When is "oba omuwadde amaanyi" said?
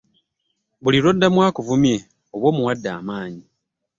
2.35-3.43